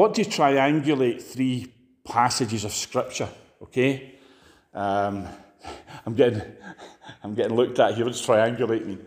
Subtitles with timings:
[0.00, 1.70] want to triangulate three
[2.04, 3.28] passages of Scripture,
[3.62, 4.14] okay?
[4.72, 5.28] Um,
[6.06, 6.40] I'm getting,
[7.22, 8.98] I'm getting looked at here, it's triangulating.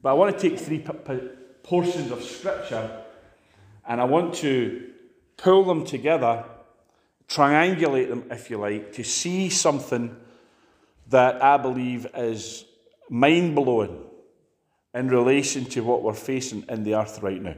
[0.00, 1.28] But I want to take three p- p-
[1.64, 3.02] portions of Scripture
[3.88, 4.92] and I want to
[5.36, 6.44] pull them together,
[7.26, 10.14] triangulate them, if you like, to see something
[11.08, 12.64] that I believe is
[13.08, 14.04] mind blowing
[14.94, 17.56] in relation to what we're facing in the earth right now,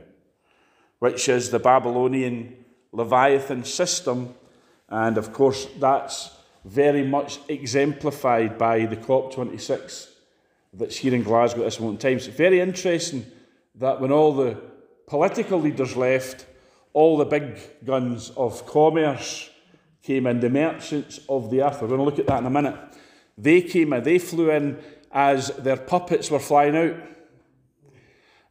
[1.01, 2.62] which is the Babylonian
[2.93, 4.35] Leviathan system.
[4.89, 6.31] And of course, that's
[6.65, 10.09] very much exemplified by the COP26
[10.75, 12.17] that's here in Glasgow at this moment in time.
[12.19, 13.27] It's very interesting
[13.75, 14.57] that when all the
[15.07, 16.47] political leaders left,
[16.93, 19.51] all the big guns of commerce
[20.03, 21.81] came in, the merchants of the earth.
[21.81, 22.77] We're going to look at that in a minute.
[23.39, 24.79] They came in, they flew in
[25.11, 26.97] as their puppets were flying out.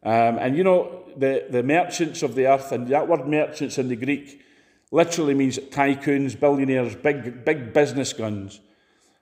[0.04, 3.88] Um, and you know, the, the merchants of the earth, and that word merchants in
[3.88, 4.42] the Greek
[4.92, 8.60] literally means tycoons, billionaires, big, big business guns.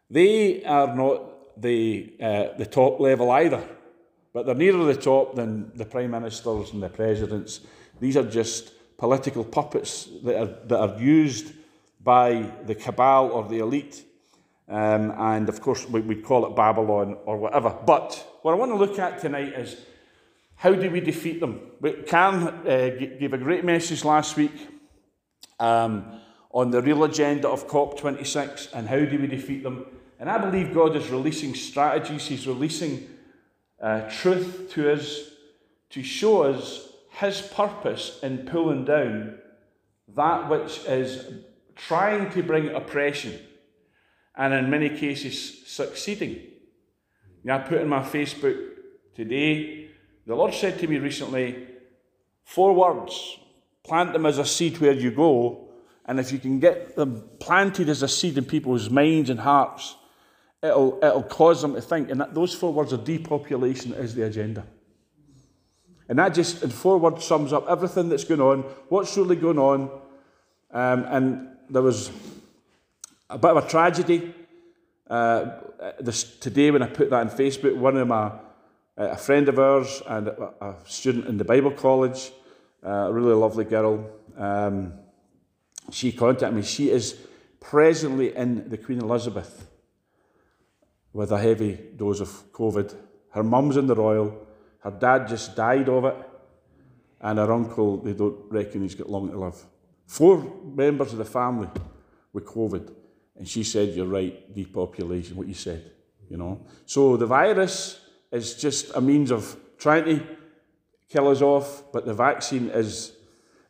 [0.10, 3.64] They are not the, uh, the top level either,
[4.34, 7.62] but they're nearer the top than the prime ministers and the presidents.
[8.00, 11.54] These are just political puppets that are, that are used
[12.02, 14.06] by the cabal or the elite.
[14.68, 17.76] Um, and of course, we, we call it Babylon or whatever.
[17.86, 19.78] But what I want to look at tonight is
[20.60, 21.62] how do we defeat them?
[22.06, 24.52] Cam uh, gave a great message last week
[25.58, 26.20] um,
[26.52, 29.86] on the real agenda of COP26 and how do we defeat them.
[30.20, 33.08] And I believe God is releasing strategies, He's releasing
[33.82, 35.30] uh, truth to us
[35.92, 39.38] to show us His purpose in pulling down
[40.14, 41.36] that which is
[41.78, 43.40] trying to bring oppression
[44.36, 46.48] and in many cases succeeding.
[47.46, 48.72] Know, I put in my Facebook
[49.16, 49.79] today
[50.30, 51.66] the Lord said to me recently,
[52.44, 53.40] four words
[53.84, 55.70] plant them as a seed where you go,
[56.06, 59.96] and if you can get them planted as a seed in people's minds and hearts,
[60.62, 62.12] it'll, it'll cause them to think.
[62.12, 64.68] And that, those four words are depopulation is the agenda.
[66.08, 69.58] And that just, in four words, sums up everything that's going on, what's really going
[69.58, 69.90] on.
[70.70, 72.12] Um, and there was
[73.32, 74.36] a bit of a tragedy
[75.10, 75.62] uh,
[76.00, 77.76] this, today when I put that on Facebook.
[77.76, 78.32] One of my
[79.00, 82.32] a friend of ours and a student in the Bible college,
[82.84, 84.10] a really lovely girl.
[84.38, 84.94] Um,
[85.90, 86.64] she contacted me.
[86.64, 87.18] She is
[87.62, 89.68] presently in the Queen Elizabeth
[91.14, 92.94] with a heavy dose of COVID.
[93.32, 94.48] Her mum's in the Royal.
[94.80, 96.16] Her dad just died of it.
[97.22, 99.62] And her uncle, they don't reckon he's got long to live.
[100.08, 101.70] Four members of the family
[102.34, 102.94] with COVID.
[103.38, 105.92] And she said, You're right, depopulation, what you said,
[106.30, 106.66] you know.
[106.86, 108.00] So the virus
[108.32, 110.26] is just a means of trying to
[111.10, 113.14] kill us off, but the vaccine is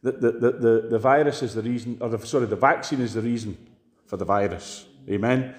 [0.01, 3.21] the, the, the, the, virus is the reason, or the, sorry, the vaccine is the
[3.21, 3.57] reason
[4.05, 4.85] for the virus.
[5.09, 5.55] Amen.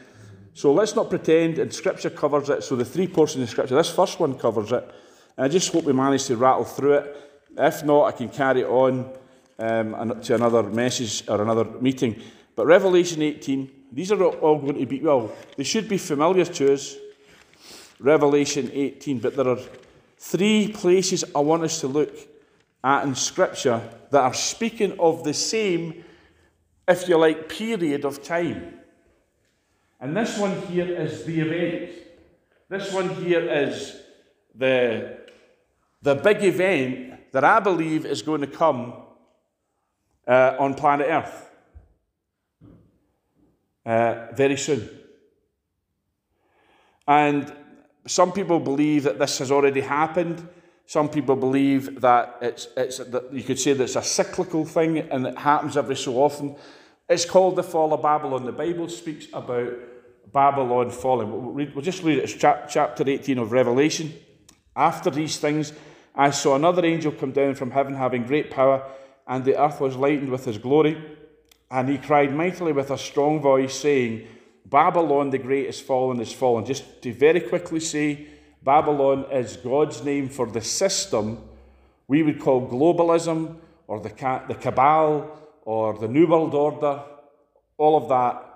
[0.55, 2.62] So let's not pretend, and Scripture covers it.
[2.62, 4.83] So the three portions of Scripture, this first one covers it.
[5.37, 7.16] And I just hope we manage to rattle through it.
[7.56, 9.12] If not, I can carry on
[9.59, 12.21] um, to another message or another meeting.
[12.56, 16.72] But Revelation 18, these are all going to be, well, they should be familiar to
[16.72, 16.97] us.
[18.00, 19.19] Revelation 18.
[19.21, 19.59] But there are
[20.19, 22.12] three places I want us to look
[22.83, 26.05] at in Scripture that are speaking of the same,
[26.89, 28.81] if you like, period of time.
[30.00, 31.93] And this one here is the event.
[32.69, 33.97] This one here is
[34.55, 35.19] the,
[36.00, 38.94] the big event that I believe is going to come
[40.27, 41.50] uh, on planet Earth
[43.84, 44.89] uh, very soon.
[47.07, 47.53] And
[48.06, 50.48] some people believe that this has already happened.
[50.86, 54.98] Some people believe that it's, it's that you could say that it's a cyclical thing
[54.98, 56.56] and it happens every so often.
[57.08, 58.44] It's called the fall of Babylon.
[58.44, 59.72] The Bible speaks about
[60.32, 61.30] Babylon falling.
[61.30, 62.24] We'll, read, we'll just read it.
[62.24, 64.14] It's chapter 18 of Revelation.
[64.76, 65.72] After these things,
[66.14, 68.88] I saw another angel come down from heaven having great power,
[69.26, 71.02] and the earth was lightened with his glory.
[71.70, 74.26] And he cried mightily with a strong voice, saying,
[74.66, 76.65] Babylon the Great is fallen, is fallen.
[76.65, 78.27] Just to very quickly say,
[78.62, 81.42] Babylon is God's name for the system
[82.09, 84.09] we would call globalism or the,
[84.48, 85.30] the cabal
[85.62, 87.03] or the New World Order,
[87.78, 88.47] all of that.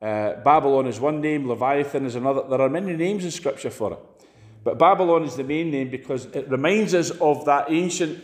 [0.00, 2.42] Uh, Babylon is one name, Leviathan is another.
[2.48, 3.98] There are many names in Scripture for it.
[4.64, 8.22] But Babylon is the main name because it reminds us of that ancient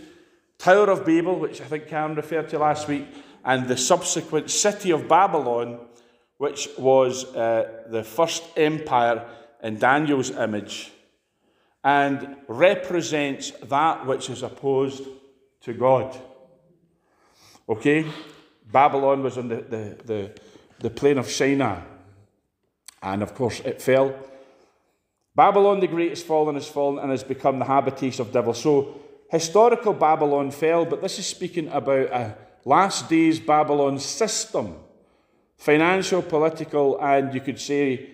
[0.59, 3.07] Tower of Babel, which I think Karen referred to last week,
[3.45, 5.79] and the subsequent city of Babylon
[6.39, 9.25] which was uh, the first empire
[9.63, 10.91] in Daniel's image,
[11.85, 15.03] and represents that which is opposed
[15.61, 16.17] to God.
[17.69, 18.07] Okay?
[18.71, 20.41] Babylon was on the, the, the,
[20.79, 21.85] the plain of Shinar.
[23.03, 24.15] And of course, it fell.
[25.35, 28.61] Babylon the Great has fallen, has fallen, and has become the habitation of devils.
[28.61, 29.01] So,
[29.31, 34.77] historical Babylon fell, but this is speaking about a last days Babylon system
[35.59, 38.11] financial, political, and you could say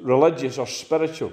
[0.00, 1.32] religious or spiritual.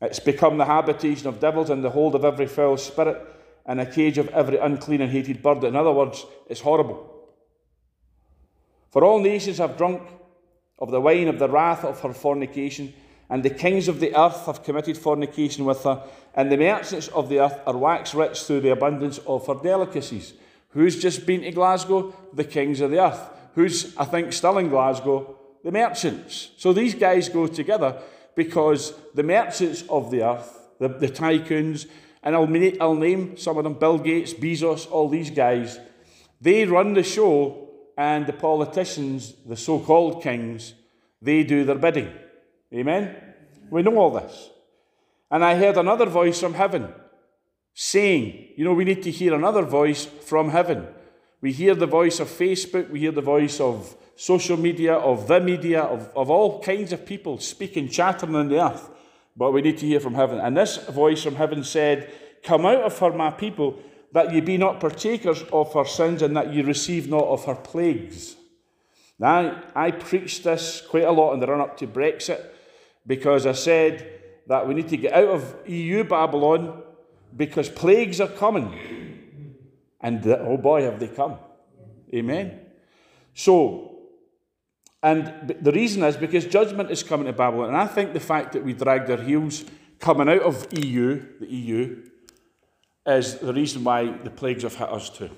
[0.00, 3.22] It's become the habitation of devils and the hold of every foul spirit
[3.64, 5.64] and a cage of every unclean and hated bird.
[5.64, 7.12] In other words, it's horrible.
[8.90, 10.02] For all nations have drunk
[10.78, 12.94] of the wine of the wrath of her fornication,
[13.28, 16.02] and the kings of the earth have committed fornication with her,
[16.34, 20.34] and the merchants of the earth are waxed rich through the abundance of her delicacies.
[20.70, 22.14] Who's just been to Glasgow?
[22.32, 23.30] The kings of the earth.
[23.56, 25.36] Who's, I think, still in Glasgow?
[25.64, 26.50] The merchants.
[26.58, 28.00] So these guys go together
[28.36, 31.86] because the merchants of the earth, the, the tycoons,
[32.22, 32.48] and I'll,
[32.80, 35.80] I'll name some of them Bill Gates, Bezos, all these guys,
[36.40, 37.66] they run the show,
[37.96, 40.74] and the politicians, the so called kings,
[41.22, 42.12] they do their bidding.
[42.74, 43.16] Amen?
[43.70, 44.50] We know all this.
[45.30, 46.92] And I heard another voice from heaven
[47.72, 50.86] saying, you know, we need to hear another voice from heaven.
[51.40, 55.40] We hear the voice of Facebook, we hear the voice of social media, of the
[55.40, 58.88] media, of, of all kinds of people speaking, chattering on the earth.
[59.36, 60.40] But we need to hear from heaven.
[60.40, 62.10] And this voice from heaven said,
[62.42, 63.78] Come out of her, my people,
[64.12, 67.54] that ye be not partakers of her sins, and that ye receive not of her
[67.54, 68.36] plagues.
[69.18, 72.42] Now, I preached this quite a lot in the run up to Brexit
[73.06, 76.82] because I said that we need to get out of EU Babylon
[77.34, 79.05] because plagues are coming.
[80.06, 81.36] And the, oh boy, have they come.
[82.14, 82.60] Amen.
[83.34, 84.02] So,
[85.02, 87.70] and the reason is because judgment is coming to Babylon.
[87.70, 89.64] And I think the fact that we dragged our heels
[89.98, 92.04] coming out of EU, the EU,
[93.04, 95.30] is the reason why the plagues have hit us too.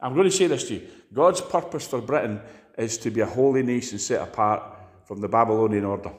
[0.00, 2.40] I'm going to say this to you God's purpose for Britain
[2.76, 6.10] is to be a holy nation set apart from the Babylonian order.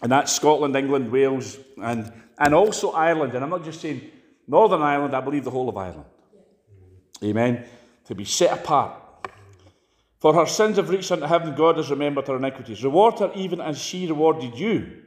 [0.00, 3.34] And that's Scotland, England, Wales, and, and also Ireland.
[3.34, 4.10] And I'm not just saying
[4.46, 6.06] Northern Ireland, I believe the whole of Ireland.
[7.22, 7.64] Amen
[8.04, 8.98] to be set apart.
[10.18, 12.84] For her sins have reached unto heaven, God has remembered her iniquities.
[12.84, 15.02] Reward her even as she rewarded you,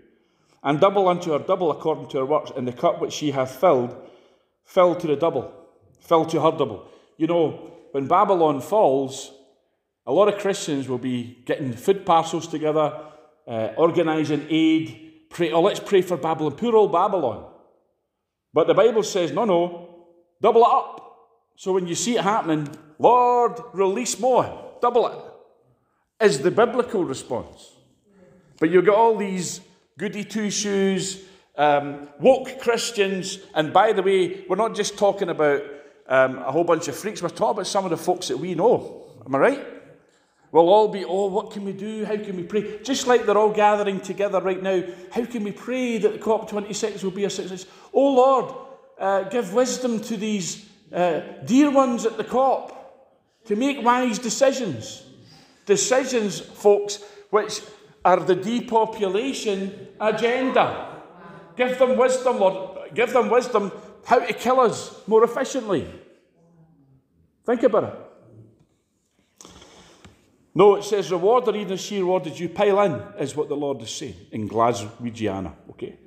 [0.63, 3.55] and double unto her double according to her works, and the cup which she hath
[3.55, 3.95] filled,
[4.65, 5.53] fill to the double,
[5.99, 6.87] fill to her double.
[7.17, 9.31] You know, when Babylon falls,
[10.05, 12.99] a lot of Christians will be getting food parcels together,
[13.47, 17.51] uh, organising aid, pray, oh, let's pray for Babylon, poor old Babylon.
[18.53, 20.05] But the Bible says, no, no,
[20.41, 21.01] double it up.
[21.57, 22.69] So when you see it happening,
[22.99, 27.73] Lord, release more, double it, is the biblical response.
[28.59, 29.61] But you've got all these
[29.97, 31.23] goody two shoes,
[31.57, 35.61] um, woke Christians, and by the way, we're not just talking about
[36.07, 38.55] um, a whole bunch of freaks, we're talking about some of the folks that we
[38.55, 39.03] know.
[39.25, 39.74] Am I right?
[40.55, 42.05] We'll all be, oh, what can we do?
[42.05, 42.79] How can we pray?
[42.81, 47.03] Just like they're all gathering together right now, how can we pray that the COP26
[47.03, 47.65] will be a success?
[47.93, 48.55] Oh, Lord,
[48.97, 52.71] uh, give wisdom to these uh, dear ones at the COP
[53.47, 55.03] to make wise decisions.
[55.65, 57.59] Decisions, folks, which
[58.05, 61.01] are the depopulation agenda.
[61.57, 62.93] Give them wisdom, Lord.
[62.93, 63.73] Give them wisdom
[64.05, 65.85] how to kill us more efficiently.
[67.45, 68.04] Think about it.
[70.57, 72.47] No, it says, reward or even she rewarded you.
[72.47, 75.53] Pile in, is what the Lord is saying in Glaswegiana.
[75.71, 75.99] Okay.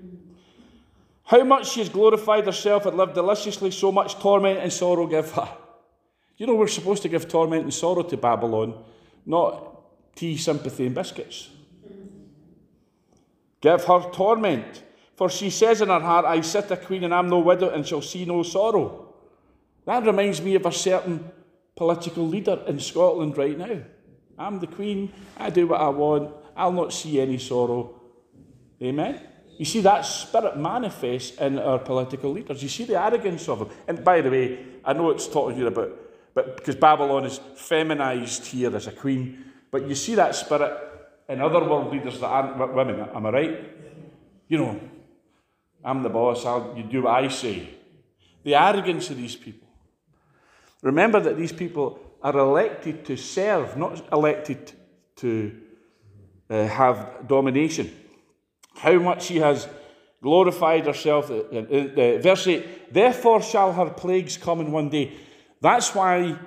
[1.24, 5.30] How much she has glorified herself and lived deliciously, so much torment and sorrow give
[5.32, 5.48] her.
[6.38, 8.82] You know, we're supposed to give torment and sorrow to Babylon,
[9.26, 11.50] not tea, sympathy, and biscuits.
[13.60, 14.82] Give her torment.
[15.16, 17.86] For she says in her heart, I sit a queen and am no widow and
[17.86, 19.14] shall see no sorrow.
[19.84, 21.30] That reminds me of a certain
[21.76, 23.80] political leader in Scotland right now.
[24.38, 28.00] I'm the queen, I do what I want, I'll not see any sorrow.
[28.80, 29.20] Amen?
[29.58, 32.62] You see that spirit manifest in our political leaders.
[32.62, 33.70] You see the arrogance of them.
[33.88, 35.92] And by the way, I know it's talking here about,
[36.32, 40.72] but because Babylon is feminized here as a queen, but you see that spirit
[41.28, 43.00] in other world leaders that aren't women.
[43.00, 43.58] Am I right?
[44.48, 44.80] You know,
[45.84, 46.46] I'm the boss.
[46.46, 47.68] I'll, you do what I say.
[48.44, 49.68] The arrogance of these people.
[50.82, 54.72] Remember that these people are elected to serve, not elected
[55.16, 55.54] to
[56.50, 57.92] uh, have domination
[58.78, 59.68] how much she has
[60.22, 61.30] glorified herself.
[61.30, 65.16] Uh, uh, uh, verse 8, therefore shall her plagues come in one day.
[65.60, 66.38] That's why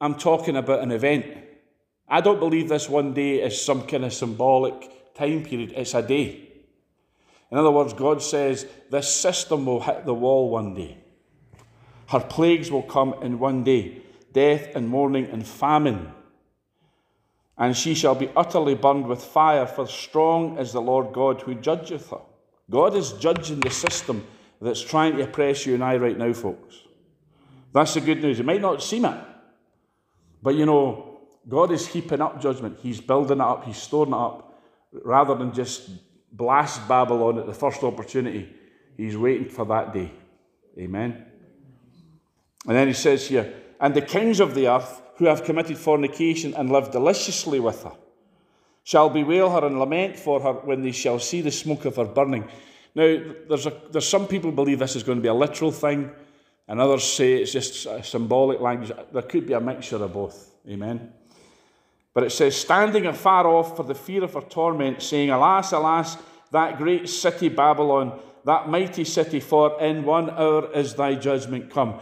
[0.00, 1.26] I'm talking about an event.
[2.08, 6.02] I don't believe this one day is some kind of symbolic time period, it's a
[6.02, 6.48] day.
[7.50, 10.98] In other words, God says this system will hit the wall one day.
[12.08, 14.02] Her plagues will come in one day
[14.34, 16.12] death and mourning and famine.
[17.56, 21.54] And she shall be utterly burned with fire, for strong is the Lord God who
[21.54, 22.20] judgeth her.
[22.68, 24.26] God is judging the system
[24.60, 26.80] that's trying to oppress you and I right now, folks.
[27.72, 28.40] That's the good news.
[28.40, 29.24] It might not seem it,
[30.42, 32.78] but you know, God is heaping up judgment.
[32.80, 34.60] He's building it up, He's storing it up,
[34.92, 35.90] rather than just
[36.32, 38.52] blast Babylon at the first opportunity.
[38.96, 40.10] He's waiting for that day.
[40.78, 41.26] Amen.
[42.66, 43.52] And then he says here,
[43.84, 47.92] and the kings of the earth who have committed fornication and lived deliciously with her
[48.82, 52.06] shall bewail her and lament for her when they shall see the smoke of her
[52.06, 52.48] burning.
[52.94, 56.10] Now, there's, a, there's some people believe this is going to be a literal thing,
[56.66, 58.90] and others say it's just a symbolic language.
[59.12, 60.50] There could be a mixture of both.
[60.66, 61.12] Amen.
[62.14, 66.16] But it says, standing afar off for the fear of her torment, saying, Alas, alas,
[66.52, 72.00] that great city Babylon, that mighty city, for in one hour is thy judgment come.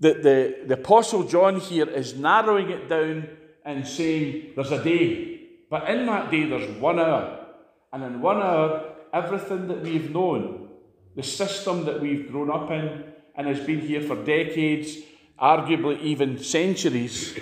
[0.00, 3.28] The, the, the Apostle John here is narrowing it down
[3.66, 7.46] and saying there's a day, but in that day there's one hour.
[7.92, 10.70] And in one hour, everything that we've known,
[11.16, 13.04] the system that we've grown up in
[13.34, 14.96] and has been here for decades,
[15.38, 17.38] arguably even centuries,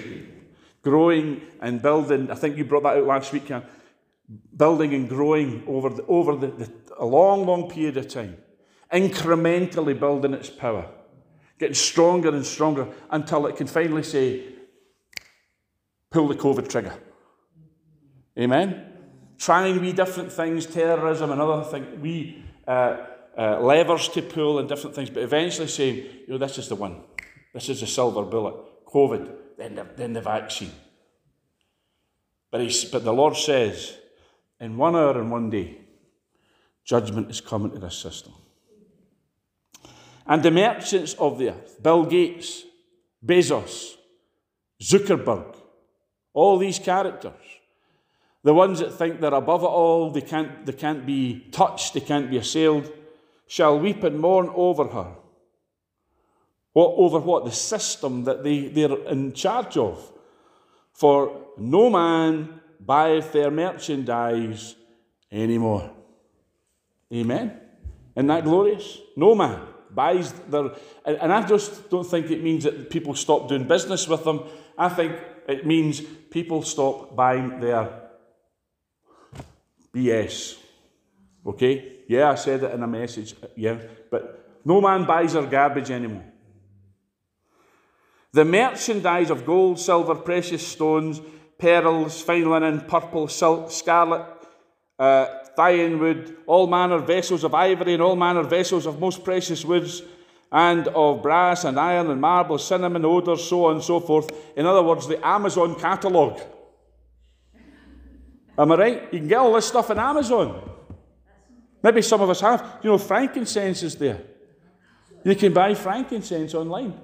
[0.83, 2.29] growing and building.
[2.29, 3.53] I think you brought that out last week.
[4.57, 8.37] Building and growing over, the, over the, the, a long, long period of time,
[8.93, 10.91] incrementally building its power
[11.59, 14.43] getting stronger and stronger until it can finally say,
[16.11, 16.95] pull the COVID trigger.
[18.39, 18.93] Amen?
[19.39, 22.97] Trying wee different things, terrorism and other things, we uh,
[23.37, 26.75] uh, levers to pull and different things, but eventually saying, you know, this is the
[26.75, 27.03] one.
[27.55, 28.55] This is the silver bullet.
[28.87, 30.73] COVID, then the, then the vaccine.
[32.51, 33.97] But, he's, but the Lord says,
[34.61, 35.79] in one hour and one day,
[36.85, 38.33] judgment is coming to this system.
[40.29, 42.65] And the merchants of the earth, Bill Gates,
[43.25, 43.97] Bezos,
[44.81, 45.57] Zuckerberg,
[46.35, 47.33] all these characters,
[48.45, 52.01] the ones that think they're above it all, they can't, they can't be touched, they
[52.01, 52.93] can't be assailed,
[53.47, 55.15] shall weep and mourn over her.
[56.75, 57.47] What, over what?
[57.47, 60.13] The system that they, they're in charge of.
[60.93, 64.77] For no man buyeth their merchandise
[65.33, 65.91] anymore.
[67.13, 67.59] Amen?
[68.15, 68.99] Isn't that glorious?
[69.17, 69.61] No man
[69.95, 70.71] buys their.
[71.05, 74.45] And I just don't think it means that people stop doing business with them.
[74.77, 75.17] I think
[75.49, 78.11] it means people stop buying their
[79.95, 80.59] BS.
[81.47, 81.93] Okay?
[82.09, 83.35] Yeah, I said it in a message.
[83.57, 83.79] Yeah.
[84.11, 86.25] But no man buys their garbage anymore.
[88.33, 91.21] The merchandise of gold, silver, precious stones,
[91.59, 94.27] pearls, fine linen, purple, silk, scarlet,
[94.99, 99.65] uh, thyine wood, all manner vessels of ivory, and all manner vessels of most precious
[99.65, 100.03] woods,
[100.53, 104.31] and of brass and iron and marble, cinnamon, odours, so on and so forth.
[104.57, 106.41] In other words, the Amazon catalogue.
[108.57, 109.03] Am I right?
[109.13, 110.71] You can get all this stuff on Amazon.
[111.83, 112.79] Maybe some of us have.
[112.83, 114.21] You know, frankincense is there.
[115.25, 116.95] You can buy frankincense online.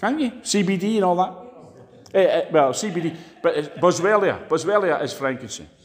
[0.00, 0.30] Can't you?
[0.42, 2.14] CBD and all that.
[2.14, 4.48] Eh, well, CBD, but Boswellia.
[4.48, 5.81] Boswellia is frankincense.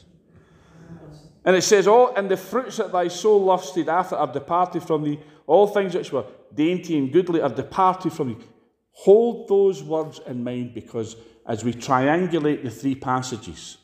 [1.48, 5.02] And it says, Oh, and the fruits that thy soul lusted after are departed from
[5.06, 5.18] thee.
[5.46, 8.46] All things which were dainty and goodly are departed from thee.
[8.92, 13.78] Hold those words in mind because as we triangulate the three passages,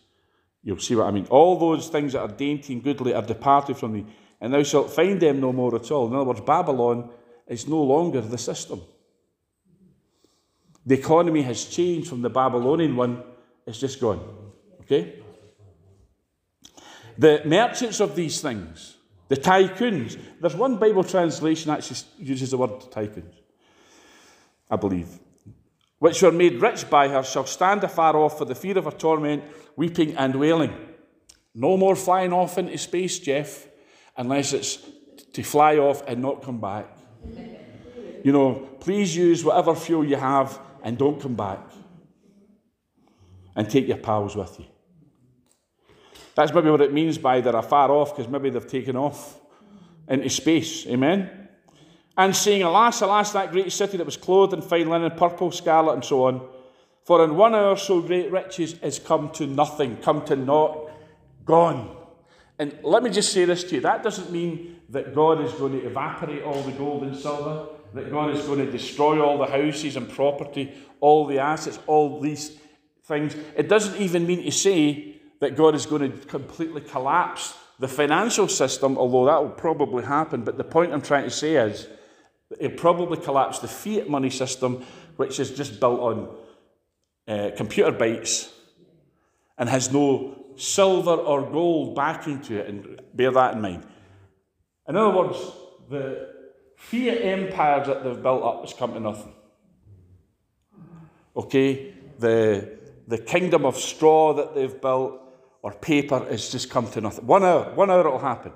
[0.61, 1.25] you'll see what I mean.
[1.29, 4.05] All those things that are dainty and goodly are departed from thee,
[4.41, 6.07] and thou shalt find them no more at all.
[6.07, 7.11] In other words, Babylon
[7.47, 8.81] is no longer the system.
[10.85, 13.23] The economy has changed from the Babylonian one,
[13.65, 14.19] it's just gone.
[14.81, 15.22] Okay?
[17.17, 20.17] The merchants of these things, the tycoons.
[20.39, 23.33] There's one Bible translation that actually uses the word tycoons,
[24.69, 25.19] I believe.
[25.99, 28.91] Which were made rich by her shall stand afar off for the fear of her
[28.91, 29.43] torment,
[29.75, 30.73] weeping and wailing.
[31.55, 33.67] No more flying off into space, Jeff,
[34.17, 34.79] unless it's
[35.33, 36.97] to fly off and not come back.
[38.23, 41.59] You know, please use whatever fuel you have and don't come back.
[43.55, 44.65] And take your pals with you.
[46.35, 49.39] That's maybe what it means by they're afar off, because maybe they've taken off
[50.07, 50.85] into space.
[50.87, 51.47] Amen?
[52.17, 55.93] And saying, Alas, alas, that great city that was clothed in fine linen, purple, scarlet,
[55.93, 56.47] and so on.
[57.05, 60.91] For in one hour so great riches is come to nothing, come to naught,
[61.43, 61.97] gone.
[62.59, 65.73] And let me just say this to you that doesn't mean that God is going
[65.73, 69.47] to evaporate all the gold and silver, that God is going to destroy all the
[69.47, 72.57] houses and property, all the assets, all these
[73.03, 73.35] things.
[73.57, 78.47] It doesn't even mean to say that God is going to completely collapse the financial
[78.47, 80.43] system, although that will probably happen.
[80.43, 81.87] But the point I'm trying to say is
[82.59, 84.85] It'll probably collapse the fiat money system,
[85.15, 86.35] which is just built on
[87.27, 88.51] uh, computer bytes
[89.57, 93.83] and has no silver or gold backing to it, and bear that in mind.
[94.87, 95.37] In other words,
[95.89, 96.29] the
[96.77, 99.33] fiat empires that they've built up has come to nothing.
[101.35, 101.93] Okay?
[102.19, 105.21] The, the kingdom of straw that they've built
[105.63, 107.25] or paper has just come to nothing.
[107.25, 108.51] One hour, one hour it'll happen.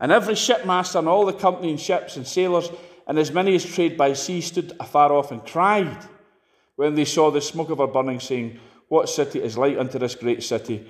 [0.00, 2.70] And every shipmaster and all the company and ships and sailors
[3.06, 5.98] and as many as trade by sea stood afar off and cried
[6.76, 8.58] when they saw the smoke of her burning, saying,
[8.88, 10.88] What city is like unto this great city?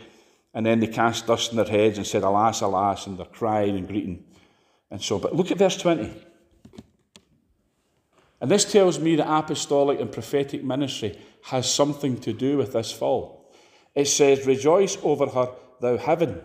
[0.53, 3.77] And then they cast dust in their heads and said, Alas, alas, and they're crying
[3.77, 4.25] and greeting.
[4.91, 6.13] And so, but look at verse 20.
[8.43, 12.93] And this tells me that apostolic and prophetic ministry has something to do with this
[12.93, 13.40] fall.
[13.95, 16.41] It says, Rejoice over her, thou heaven.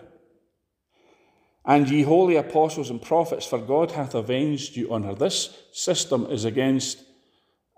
[1.65, 5.15] And ye holy apostles and prophets, for God hath avenged you on her.
[5.15, 7.03] This system is against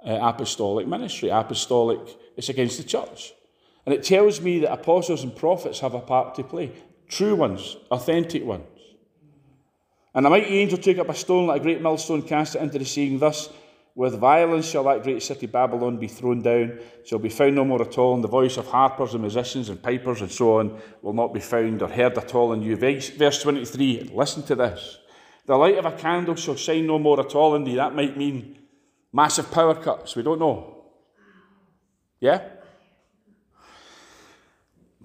[0.05, 1.29] uh, apostolic ministry.
[1.29, 1.99] Apostolic,
[2.35, 3.33] it's against the church.
[3.85, 6.73] And it tells me that apostles and prophets have a part to play
[7.07, 8.65] true ones, authentic ones.
[10.13, 12.79] And a mighty angel took up a stone like a great millstone, cast it into
[12.79, 13.49] the sea, and thus
[13.97, 17.81] with violence shall that great city Babylon be thrown down, shall be found no more
[17.81, 21.13] at all, and the voice of harpers and musicians and pipers and so on will
[21.13, 22.75] not be found or heard at all in you.
[22.75, 24.99] Verse 23, listen to this.
[25.47, 27.73] The light of a candle shall shine no more at all in thee.
[27.73, 28.59] That might mean
[29.11, 30.15] massive power cuts.
[30.15, 30.85] We don't know.
[32.19, 32.47] Yeah?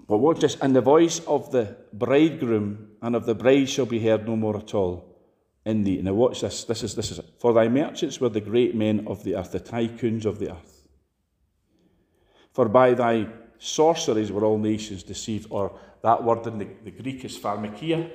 [0.07, 0.55] But watch this.
[0.61, 4.57] And the voice of the bridegroom and of the bride shall be heard no more
[4.57, 5.12] at all
[5.65, 6.01] in thee.
[6.01, 6.63] Now watch this.
[6.63, 7.25] This is this is it.
[7.39, 10.83] For thy merchants were the great men of the earth, the tycoons of the earth.
[12.51, 17.23] For by thy sorceries were all nations deceived, or that word in the, the Greek
[17.25, 18.09] is pharmakeia,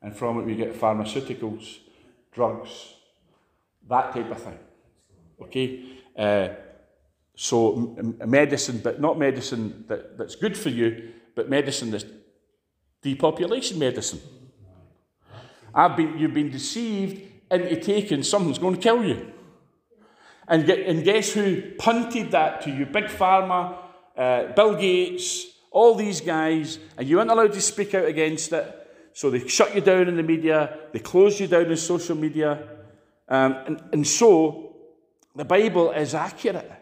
[0.00, 1.78] and from it we get pharmaceuticals,
[2.32, 2.94] drugs,
[3.88, 4.58] that type of thing.
[5.42, 5.84] Okay?
[6.16, 6.48] Uh,
[7.34, 12.04] so medicine, but not medicine that, that's good for you, but medicine that's
[13.02, 14.20] depopulation medicine.
[15.74, 19.32] I've been, you've been deceived into taking something's going to kill you.
[20.46, 22.86] And, get, and guess who punted that to you?
[22.86, 23.76] Big Pharma,
[24.16, 28.74] uh, Bill Gates, all these guys, and you weren't allowed to speak out against it.
[29.12, 32.66] So they shut you down in the media, they closed you down in social media.
[33.28, 34.76] Um, and, and so
[35.34, 36.72] the Bible is accurate.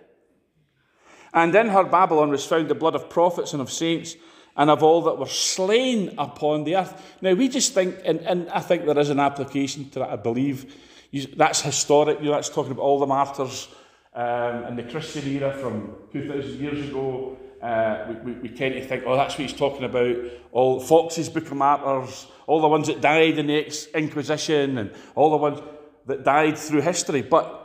[1.34, 4.16] And in her Babylon was found the blood of prophets and of saints
[4.56, 7.16] and of all that were slain upon the earth.
[7.20, 10.16] Now, we just think, and, and I think there is an application to that, I
[10.16, 10.74] believe.
[11.10, 13.68] You, that's historic, you know, that's talking about all the martyrs
[14.14, 17.36] um, in the Christian era from 2,000 years ago.
[17.62, 20.16] Uh, we, we, we, tend to think, oh, that's what he's talking about.
[20.52, 25.30] All Foxe's Book of Martyrs, all the ones that died in the Inquisition, and all
[25.30, 25.60] the ones
[26.06, 27.22] that died through history.
[27.22, 27.62] But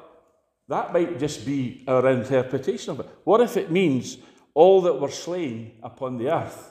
[0.69, 3.09] that might just be our interpretation of it.
[3.23, 4.17] What if it means
[4.53, 6.70] all that were slain upon the earth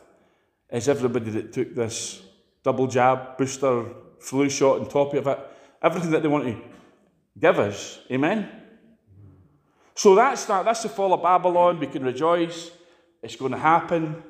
[0.72, 2.22] is everybody that took this
[2.62, 3.84] double jab, booster,
[4.20, 5.38] flu shot on top of it,
[5.82, 6.56] everything that they want to
[7.38, 8.00] give us.
[8.10, 8.48] Amen?
[9.94, 10.64] So that's that.
[10.64, 11.78] That's the fall of Babylon.
[11.78, 12.70] We can rejoice.
[13.22, 14.22] It's going to happen.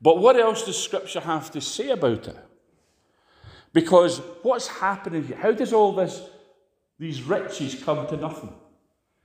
[0.00, 2.36] But what else does Scripture have to say about it?
[3.72, 5.36] Because what's happening here?
[5.36, 6.22] How does all this,
[6.98, 8.54] these riches come to nothing?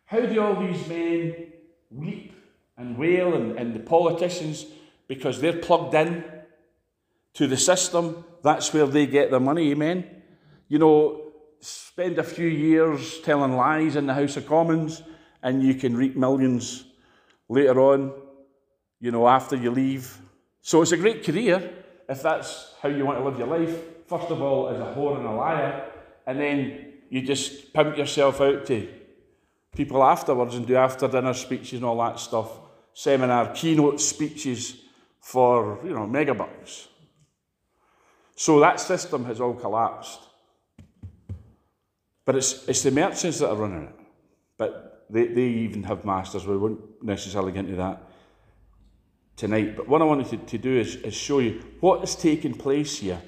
[0.05, 1.53] How do all these men
[1.89, 2.33] weep
[2.77, 4.65] and wail and, and the politicians
[5.07, 6.23] because they're plugged in
[7.33, 8.25] to the system.
[8.43, 10.05] That's where they get their money, amen?
[10.67, 15.01] You know, spend a few years telling lies in the House of Commons
[15.41, 16.85] and you can reap millions
[17.49, 18.13] later on,
[18.99, 20.17] you know, after you leave.
[20.61, 21.71] So it's a great career
[22.07, 23.77] if that's how you want to live your life.
[24.07, 25.89] First of all, as a whore and a liar,
[26.25, 28.87] and then you just pimp yourself out to
[29.75, 32.59] people afterwards and do after dinner speeches and all that stuff,
[32.93, 34.82] seminar, keynote speeches
[35.23, 36.87] for, you know, megabucks.
[38.35, 40.19] So that system has all collapsed.
[42.25, 43.95] But it's, it's the merchants that are running it.
[44.57, 46.45] But they, they even have masters.
[46.45, 48.03] We won't necessarily get into that
[49.37, 49.77] tonight.
[49.77, 52.99] But what I wanted to, to do is, is show you what is taking place
[52.99, 53.21] here.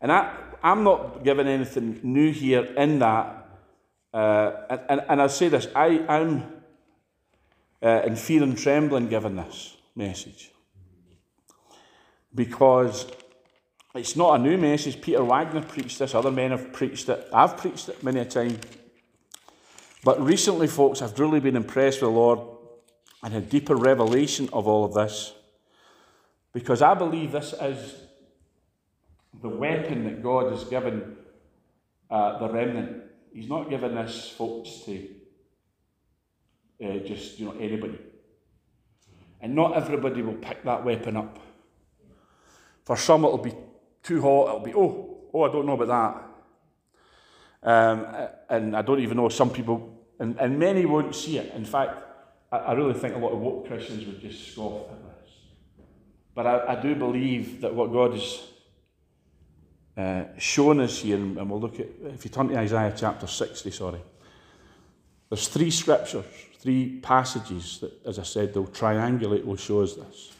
[0.00, 3.48] And I, I'm not giving anything new here in that.
[4.14, 6.42] Uh, and, and, and I'll say this I, I'm
[7.82, 10.53] uh, in fear and trembling giving this message
[12.34, 13.06] because
[13.94, 15.00] it's not a new message.
[15.00, 18.58] Peter Wagner preached this, other men have preached it, I've preached it many a time.
[20.02, 22.40] But recently, folks, I've really been impressed with the Lord
[23.22, 25.32] and a deeper revelation of all of this
[26.52, 27.96] because I believe this is
[29.42, 31.16] the weapon that God has given
[32.10, 33.02] uh, the remnant.
[33.32, 35.08] He's not given this, folks, to
[36.84, 37.98] uh, just you know anybody.
[39.40, 41.38] And not everybody will pick that weapon up.
[42.84, 43.54] For some, it'll be
[44.02, 44.48] too hot.
[44.48, 45.88] It'll be oh oh I don't know about
[47.62, 47.70] that.
[47.70, 48.06] Um,
[48.50, 51.54] and I don't even know some people, and, and many won't see it.
[51.54, 51.96] In fact,
[52.52, 55.32] I, I really think a lot of woke Christians would just scoff at this.
[56.34, 58.42] But I, I do believe that what God has
[59.96, 63.70] uh, shown us here, and we'll look at, if you turn to Isaiah chapter 60,
[63.70, 64.00] sorry,
[65.30, 66.26] there's three scriptures,
[66.58, 70.33] three passages that, as I said, they'll triangulate, will show us this.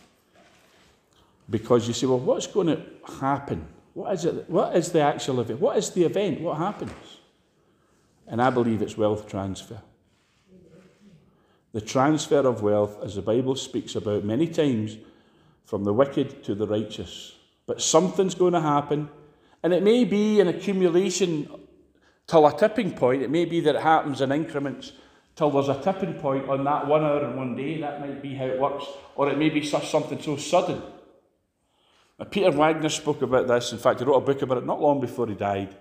[1.48, 2.82] Because you say, well, what's going to
[3.20, 3.66] happen?
[3.92, 4.48] What is it?
[4.48, 5.60] What is the actual event?
[5.60, 6.40] What is the event?
[6.40, 6.92] What happens?
[8.26, 9.80] And I believe it's wealth transfer.
[11.72, 14.96] The transfer of wealth, as the Bible speaks about many times,
[15.64, 17.34] from the wicked to the righteous.
[17.66, 19.08] But something's going to happen
[19.64, 21.48] and it may be an accumulation
[22.26, 23.22] till a tipping point.
[23.22, 24.92] It may be that it happens in increments
[25.36, 27.80] till there's a tipping point on that one hour and one day.
[27.80, 28.84] That might be how it works.
[29.16, 30.82] Or it may be such something so sudden.
[32.18, 33.72] Now, Peter Wagner spoke about this.
[33.72, 35.74] In fact, he wrote a book about it not long before he died.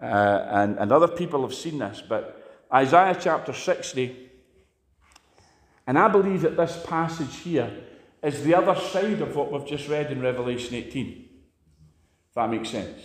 [0.00, 2.02] Uh, and, and other people have seen this.
[2.06, 4.30] But Isaiah chapter 60,
[5.86, 7.70] and I believe that this passage here
[8.22, 11.28] is the other side of what we've just read in Revelation 18.
[12.28, 13.00] If that makes sense.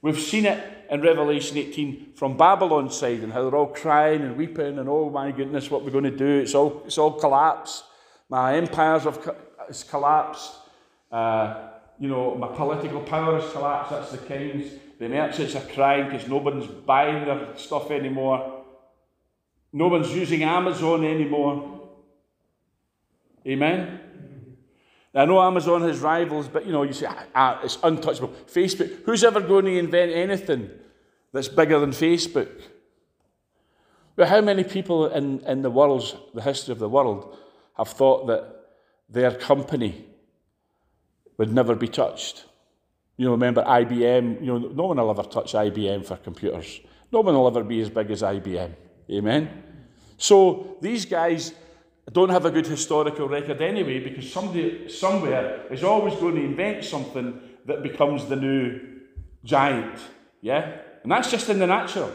[0.00, 4.36] We've seen it in Revelation 18 from Babylon's side and how they're all crying and
[4.36, 6.40] weeping and oh my goodness, what we're going to do.
[6.40, 7.84] It's all, it's all collapsed.
[8.28, 9.36] My empires have co-
[9.88, 10.52] collapsed.
[11.10, 11.68] Uh,
[12.02, 13.92] you know, my political power has collapsed.
[13.92, 14.72] That's the kings.
[14.98, 18.64] The merchants are crying because no one's buying their stuff anymore.
[19.72, 21.90] No one's using Amazon anymore.
[23.46, 24.00] Amen?
[25.14, 28.34] Now, I know Amazon has rivals, but you know, you say, ah, ah, it's untouchable.
[28.52, 30.70] Facebook, who's ever going to invent anything
[31.32, 32.50] that's bigger than Facebook?
[34.16, 37.38] But how many people in, in the world's, the history of the world,
[37.76, 38.56] have thought that
[39.08, 40.06] their company
[41.42, 42.44] would never be touched?
[43.16, 46.78] You know, remember IBM, you know, no one will ever touch IBM for computers.
[47.10, 48.70] No one will ever be as big as IBM.
[49.10, 49.64] Amen?
[50.18, 51.52] So these guys
[52.12, 56.84] don't have a good historical record anyway because somebody somewhere is always going to invent
[56.84, 58.78] something that becomes the new
[59.42, 59.98] giant.
[60.42, 60.78] Yeah?
[61.02, 62.12] And that's just in the natural.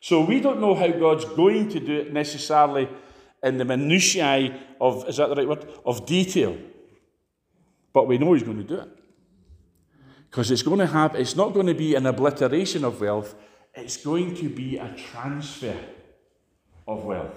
[0.00, 2.88] So we don't know how God's going to do it necessarily
[3.44, 5.64] in the minutiae of, is that the right word?
[5.86, 6.56] Of detail.
[7.92, 8.88] But we know He's going to do it.
[10.30, 13.34] Because it's going to have, it's not going to be an obliteration of wealth,
[13.74, 15.76] it's going to be a transfer
[16.86, 17.34] of wealth.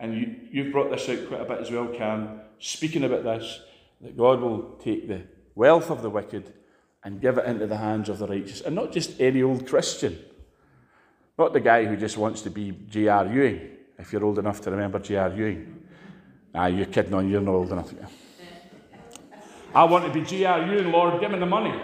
[0.00, 3.60] And you, you've brought this out quite a bit as well, Cam, speaking about this,
[4.00, 5.22] that God will take the
[5.54, 6.52] wealth of the wicked
[7.04, 8.60] and give it into the hands of the righteous.
[8.62, 10.18] And not just any old Christian.
[11.38, 13.26] Not the guy who just wants to be J.R.
[13.26, 15.32] Ewing, if you're old enough to remember J.R.
[15.34, 15.84] Ewing.
[16.54, 17.92] Ah, you're kidding on, you're not old enough.
[19.74, 21.80] I want to be J.R., Lord, give me the money.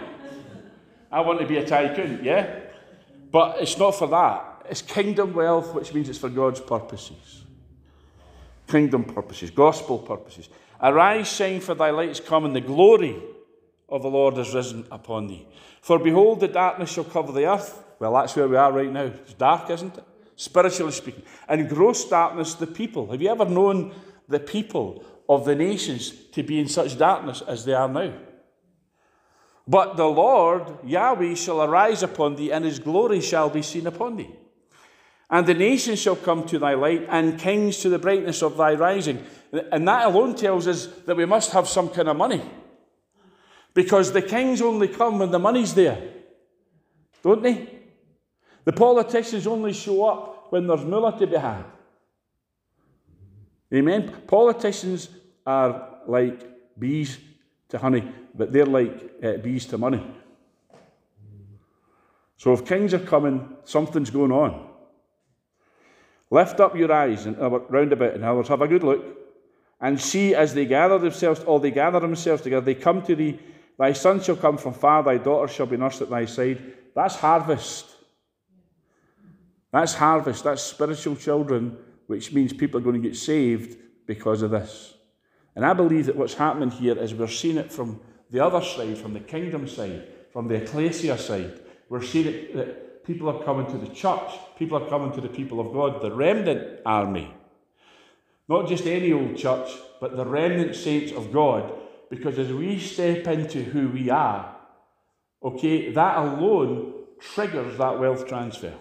[1.11, 2.59] I want to be a tycoon, yeah?
[3.31, 4.67] But it's not for that.
[4.69, 7.39] It's kingdom wealth, which means it's for God's purposes
[8.69, 10.49] kingdom purposes, gospel purposes.
[10.81, 13.21] Arise, shine, for thy light is come, and the glory
[13.89, 15.47] of the Lord has risen upon thee.
[15.81, 17.83] For behold, the darkness shall cover the earth.
[17.99, 19.05] Well, that's where we are right now.
[19.05, 20.03] It's dark, isn't it?
[20.35, 21.23] Spiritually speaking.
[21.49, 23.11] And gross darkness the people.
[23.11, 23.93] Have you ever known
[24.29, 28.11] the people of the nations to be in such darkness as they are now?
[29.67, 34.17] But the Lord, Yahweh, shall arise upon thee, and his glory shall be seen upon
[34.17, 34.31] thee.
[35.29, 38.73] And the nations shall come to thy light, and kings to the brightness of thy
[38.73, 39.23] rising.
[39.71, 42.41] And that alone tells us that we must have some kind of money.
[43.75, 46.01] Because the kings only come when the money's there,
[47.21, 47.69] don't they?
[48.65, 51.63] The politicians only show up when there's moolah to be had.
[53.71, 54.23] Amen?
[54.25, 55.09] Politicians
[55.45, 56.47] are like
[56.77, 57.17] bees
[57.69, 60.05] to honey, but they're like uh, bees to money.
[62.37, 64.67] So if kings are coming, something's going on.
[66.31, 69.03] Lift up your eyes and uh, round about, in other words, have a good look,
[69.81, 73.39] and see as they gather themselves, all they gather themselves together, they come to thee.
[73.77, 76.61] Thy son shall come from far, thy daughter shall be nursed at thy side.
[76.95, 77.85] That's harvest.
[79.71, 80.43] That's harvest.
[80.43, 84.93] That's spiritual children, which means people are going to get saved because of this.
[85.59, 87.99] And I believe that what's happening here is we're seeing it from
[88.31, 91.59] the other side, from the kingdom side, from the ecclesia side.
[91.89, 94.33] We're seeing it that People are coming to the church.
[94.59, 97.33] People are coming to the people of God, the remnant army.
[98.47, 99.67] Not just any old church,
[99.99, 101.73] but the remnant saints of God.
[102.11, 104.55] Because as we step into who we are,
[105.41, 108.75] okay, that alone triggers that wealth transfer.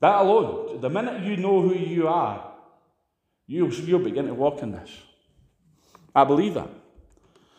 [0.00, 2.50] That alone, the minute you know who you are,
[3.46, 4.90] you, you'll begin to walk in this.
[6.14, 6.70] I believe that.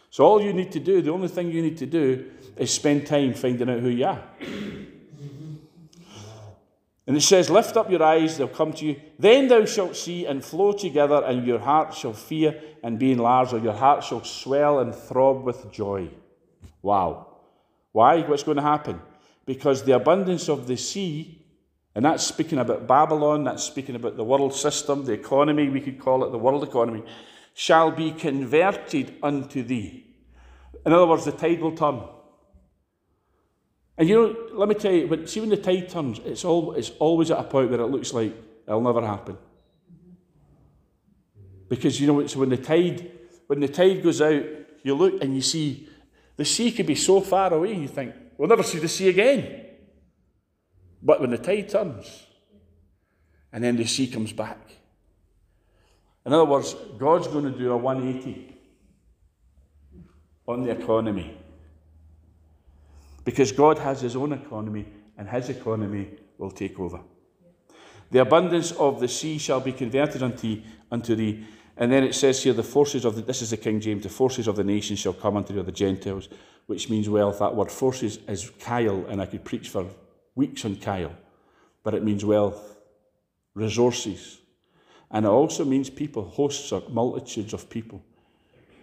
[0.10, 3.06] So all you need to do, the only thing you need to do, is spend
[3.06, 4.24] time finding out who you are.
[7.08, 9.02] And it says, Lift up your eyes, they'll come to you.
[9.20, 13.54] Then thou shalt see and flow together, and your heart shall fear and be enlarged,
[13.54, 16.10] or your heart shall swell and throb with joy.
[16.82, 17.28] Wow.
[17.92, 18.22] Why?
[18.22, 19.00] What's going to happen?
[19.46, 21.45] Because the abundance of the sea,
[21.96, 25.98] and that's speaking about Babylon, that's speaking about the world system, the economy, we could
[25.98, 27.04] call it the world economy,
[27.54, 30.06] shall be converted unto thee.
[30.86, 32.04] In other words, the tide will turn.
[33.98, 36.74] And you know, let me tell you, when, see when the tide turns, it's, all,
[36.74, 38.36] it's always at a point where it looks like
[38.68, 39.38] it'll never happen.
[41.70, 43.10] Because you know, so when the tide,
[43.48, 44.44] when the tide goes out,
[44.84, 45.88] you look and you see
[46.36, 49.65] the sea could be so far away, you think, we'll never see the sea again.
[51.06, 52.26] But when the tide turns,
[53.54, 54.58] and then the sea comes back.
[56.26, 58.58] In other words, God's going to do a 180
[60.48, 61.38] on the economy.
[63.24, 64.88] Because God has his own economy,
[65.18, 67.02] and his economy will take over.
[68.10, 71.46] The abundance of the sea shall be converted unto, unto thee.
[71.78, 74.10] And then it says here, the forces of the, this is the King James, the
[74.10, 76.30] forces of the nations shall come unto the Gentiles,
[76.66, 77.40] which means wealth.
[77.40, 79.86] That word forces is chayil, and I could preach for
[80.36, 81.14] weeks on chayil,
[81.84, 82.78] but it means wealth,
[83.54, 84.40] resources.
[85.12, 88.04] And it also means people, hosts or multitudes of people.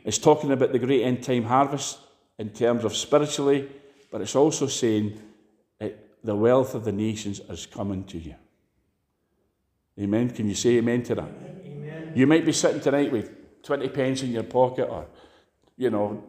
[0.05, 1.99] It's talking about the great end time harvest
[2.39, 3.69] in terms of spiritually,
[4.11, 5.21] but it's also saying
[5.79, 8.35] it, the wealth of the nations is coming to you.
[10.01, 10.31] Amen.
[10.31, 11.29] Can you say amen to that?
[11.65, 12.13] Amen.
[12.15, 15.07] You might be sitting tonight with 20 pence in your pocket or,
[15.77, 16.25] you know,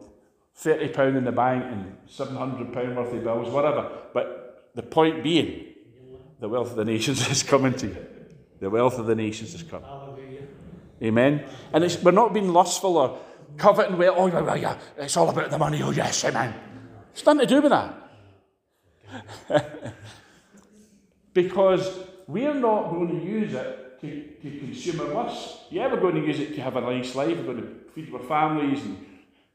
[0.56, 3.90] 30 pound in the bank and 700 pound worth of bills, whatever.
[4.12, 4.43] But
[4.74, 5.66] the point being,
[6.40, 8.06] the wealth of the nations is coming to you.
[8.60, 9.88] The wealth of the nations is coming.
[11.02, 11.44] Amen.
[11.72, 13.18] And we're not being lustful or
[13.56, 13.94] coveting.
[13.94, 15.82] Oh, well, oh, yeah, yeah, it's all about the money.
[15.82, 16.54] Oh, yes, amen.
[17.12, 17.94] It's nothing to do with that.
[21.34, 21.88] because
[22.26, 25.58] we're not going to use it to, to consume our lust.
[25.70, 27.36] Yeah, we're going to use it to have a nice life.
[27.36, 29.06] We're going to feed our families and,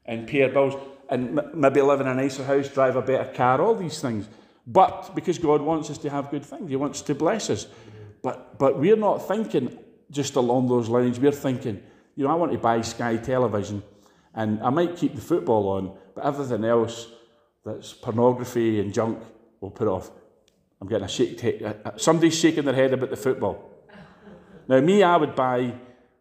[0.04, 0.74] and pay our bills
[1.08, 4.28] and m- maybe live in a nicer house, drive a better car, all these things.
[4.66, 7.66] But because God wants us to have good things, He wants to bless us.
[8.22, 9.78] But, but we're not thinking
[10.10, 11.18] just along those lines.
[11.18, 11.82] We're thinking,
[12.16, 13.82] you know, I want to buy Sky Television
[14.34, 17.08] and I might keep the football on, but everything else,
[17.64, 19.22] that's pornography and junk
[19.60, 20.10] we'll put off.
[20.80, 21.40] I'm getting a shake.
[21.96, 23.70] Somebody's shaking their head about the football.
[24.66, 25.74] Now, me, I would buy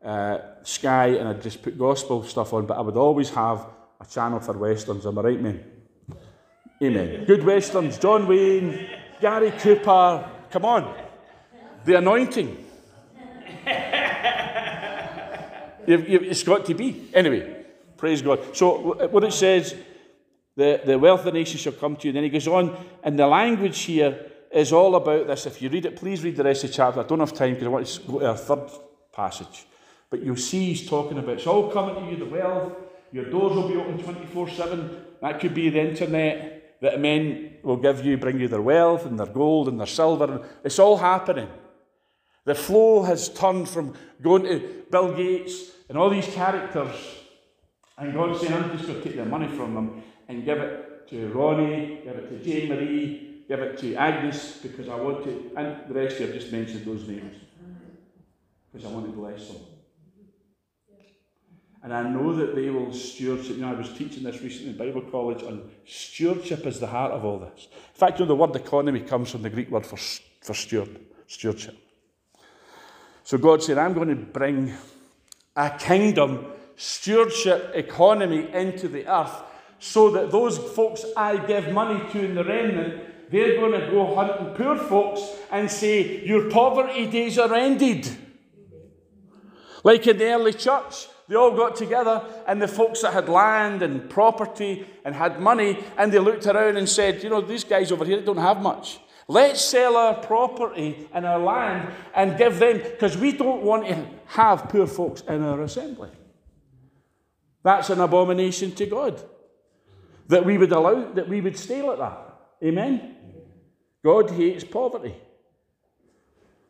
[0.04, 3.65] uh, Sky and I'd just put gospel stuff on, but I would always have
[4.02, 5.06] a channel for westerns.
[5.06, 5.63] Am I right, man?
[6.81, 7.25] Amen.
[7.25, 7.97] Good westerns.
[7.97, 8.87] John Wayne,
[9.19, 10.29] Gary Cooper.
[10.49, 10.95] Come on.
[11.83, 12.65] The anointing.
[15.85, 17.09] it's got to be.
[17.13, 17.65] Anyway,
[17.97, 18.55] praise God.
[18.55, 19.75] So, what it says
[20.55, 22.11] the, the wealth of the nation shall come to you.
[22.11, 25.45] And then he goes on, and the language here is all about this.
[25.45, 27.01] If you read it, please read the rest of the chapter.
[27.01, 28.69] I don't have time because I want to go to our third
[29.11, 29.65] passage.
[30.09, 32.71] But you'll see he's talking about it's all coming to you, the wealth.
[33.11, 35.05] Your doors will be open 24 7.
[35.21, 39.19] That could be the internet that men will give you, bring you their wealth and
[39.19, 40.47] their gold and their silver.
[40.63, 41.49] It's all happening.
[42.45, 46.95] The flow has turned from going to Bill Gates and all these characters,
[47.97, 51.07] and God saying, I'm just going to take their money from them and give it
[51.09, 55.51] to Ronnie, give it to Jane Marie, give it to Agnes, because I want to,
[55.57, 57.35] and the rest of you have just mentioned those names,
[58.71, 59.57] because I want to bless them.
[61.81, 63.55] And I know that they will stewardship.
[63.55, 67.13] You know, I was teaching this recently in Bible college on stewardship is the heart
[67.13, 67.67] of all this.
[67.93, 69.97] In fact, you know, the word economy comes from the Greek word for,
[70.41, 71.77] for steward, stewardship.
[73.23, 74.73] So God said, I'm going to bring
[75.55, 79.43] a kingdom stewardship economy into the earth
[79.79, 84.15] so that those folks I give money to in the remnant, they're going to go
[84.15, 88.09] hunting poor folks and say, Your poverty days are ended.
[89.83, 93.83] Like in the early church, they all got together, and the folks that had land
[93.83, 97.91] and property and had money, and they looked around and said, You know, these guys
[97.91, 98.99] over here don't have much.
[99.27, 104.07] Let's sell our property and our land and give them, because we don't want to
[104.25, 106.09] have poor folks in our assembly.
[107.63, 109.23] That's an abomination to God
[110.29, 112.39] that we would allow, that we would stay like that.
[112.63, 113.17] Amen?
[114.03, 115.15] God hates poverty.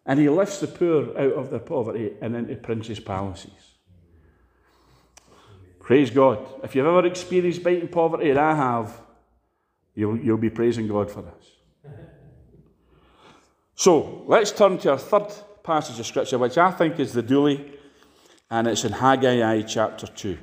[0.05, 3.78] And he lifts the poor out of their poverty and into princes' palaces.
[5.89, 6.45] Praise God.
[6.63, 9.01] If you've ever experienced biting poverty, and I have,
[9.95, 11.93] you'll, you'll be praising God for this.
[13.73, 17.71] So let's turn to our third passage of Scripture, which I think is the dually,
[18.51, 20.37] and it's in Haggai chapter 2.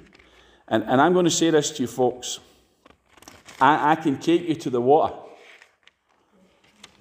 [0.67, 2.41] And, and I'm going to say this to you folks
[3.61, 5.15] I, I can take you to the water.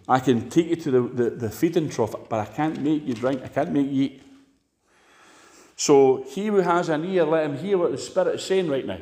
[0.08, 3.16] I can take you to the, the, the feeding trough, but I can't make you
[3.16, 3.42] drink.
[3.44, 4.22] I can't make you eat.
[5.76, 8.86] So he who has an ear, let him hear what the Spirit is saying right
[8.86, 9.00] now.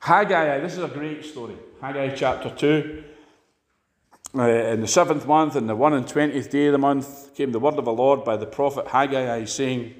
[0.00, 1.56] Haggai, this is a great story.
[1.80, 3.04] Haggai chapter 2.
[4.32, 7.50] Uh, in the seventh month, in the one and twentieth day of the month, came
[7.50, 9.94] the word of the Lord by the prophet Haggai, saying,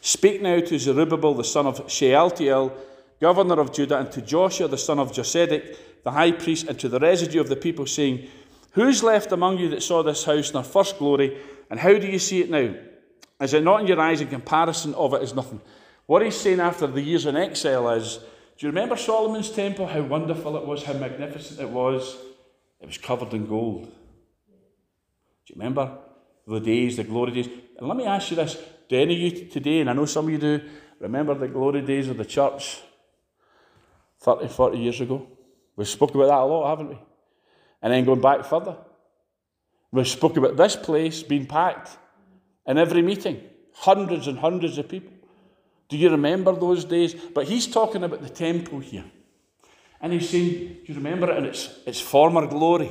[0.00, 2.72] Speak now to Zerubbabel the son of Shealtiel,
[3.20, 6.88] governor of Judah, and to Joshua the son of Josedek, the high priest, and to
[6.88, 8.26] the residue of the people, saying,
[8.72, 12.06] Who's left among you that saw this house in our first glory, and how do
[12.06, 12.74] you see it now?
[13.40, 15.60] Is it not in your eyes in comparison of it is nothing?
[16.06, 18.18] What he's saying after the years in exile is,
[18.56, 22.16] do you remember Solomon's temple, how wonderful it was, how magnificent it was?
[22.80, 23.84] It was covered in gold.
[23.84, 23.90] Do
[25.48, 25.98] you remember
[26.46, 27.48] the days, the glory days?
[27.78, 28.56] And let me ask you this
[28.88, 30.60] do any of you today, and I know some of you do,
[31.00, 32.80] remember the glory days of the church
[34.20, 35.26] 30, 40 years ago?
[35.74, 36.98] We've about that a lot, haven't we?
[37.82, 38.76] And then going back further,
[39.90, 40.06] we've
[40.38, 41.98] about this place being packed
[42.66, 43.42] in every meeting,
[43.74, 45.12] hundreds and hundreds of people.
[45.88, 47.14] Do you remember those days?
[47.14, 49.04] But he's talking about the temple here.
[50.00, 52.90] And he's saying, Do you remember it in its, its former glory?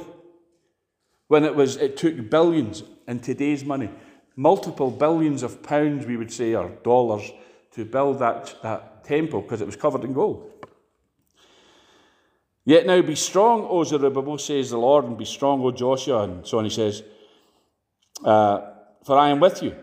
[1.27, 3.89] When it was it took billions in today's money,
[4.35, 7.31] multiple billions of pounds, we would say, or dollars,
[7.71, 10.51] to build that, that temple because it was covered in gold.
[12.63, 16.23] Yet now be strong, O Zerubbabel, says the Lord, and be strong, O Joshua.
[16.23, 17.03] And so on he says,
[18.23, 18.74] uh,
[19.05, 19.75] For I am with you.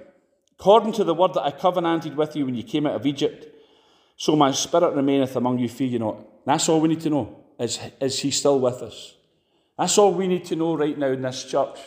[0.59, 3.47] According to the word that I covenanted with you when you came out of Egypt,
[4.17, 6.45] so my spirit remaineth among you, fear you not.
[6.45, 7.39] That's all we need to know.
[7.59, 9.15] Is, is he still with us?
[9.79, 11.79] That's all we need to know right now in this church.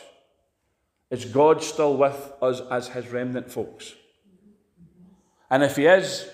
[1.10, 3.94] Is God still with us as his remnant folks?
[5.50, 6.28] And if he is,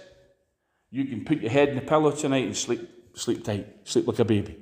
[0.90, 4.18] you can put your head in the pillow tonight and sleep, sleep tight, sleep like
[4.18, 4.61] a baby.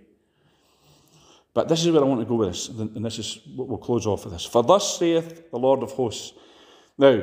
[1.52, 3.78] But this is where I want to go with this, and this is what we'll
[3.78, 4.44] close off with this.
[4.44, 6.32] For thus saith the Lord of hosts.
[6.96, 7.22] Now,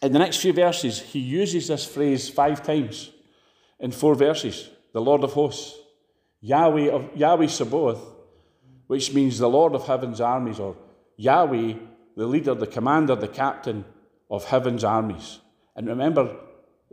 [0.00, 3.10] in the next few verses, he uses this phrase five times
[3.78, 5.78] in four verses the Lord of hosts,
[6.40, 8.02] Yahweh, of, Yahweh Sabaoth,
[8.86, 10.76] which means the Lord of heaven's armies, or
[11.16, 11.74] Yahweh,
[12.16, 13.84] the leader, the commander, the captain
[14.30, 15.38] of heaven's armies.
[15.76, 16.36] And remember,